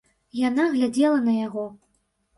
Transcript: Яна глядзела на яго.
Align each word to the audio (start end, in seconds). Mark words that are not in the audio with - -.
Яна 0.47 0.65
глядзела 0.71 1.19
на 1.29 1.33
яго. 1.45 1.69